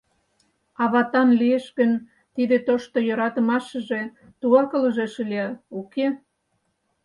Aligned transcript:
А 0.81 0.83
ватан 0.91 1.29
лиеш 1.39 1.65
гын, 1.77 1.91
тиде 2.35 2.57
тошто 2.67 2.97
йӧратымашыже 3.07 4.01
тугак 4.39 4.69
ылыжеш 4.77 5.13
ыле, 5.23 5.45
уке?.. 5.79 6.07